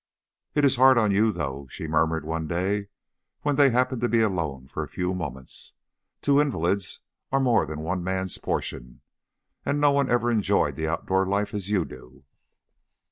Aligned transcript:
"It 0.55 0.65
is 0.65 0.77
hard 0.77 0.97
on 0.97 1.11
you, 1.11 1.31
though," 1.31 1.67
she 1.69 1.87
murmured 1.87 2.25
one 2.25 2.47
day, 2.47 2.87
when 3.43 3.55
they 3.55 3.69
happened 3.69 4.01
to 4.01 4.09
be 4.09 4.21
alone 4.21 4.67
for 4.67 4.81
a 4.81 4.87
few 4.87 5.13
moments. 5.13 5.73
"Two 6.23 6.41
invalids 6.41 7.01
are 7.31 7.39
more 7.39 7.67
than 7.67 7.81
one 7.81 8.03
man's 8.03 8.39
portion. 8.39 9.01
And 9.63 9.79
no 9.79 9.91
one 9.91 10.09
ever 10.09 10.31
enjoyed 10.31 10.75
the 10.75 10.87
outdoor 10.87 11.27
life 11.27 11.53
as 11.53 11.69
you 11.69 11.85
do." 11.85 12.23